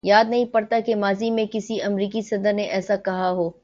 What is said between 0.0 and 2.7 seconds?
یاد نہیں پڑتا کہ ماضی میں کسی امریکی صدر نے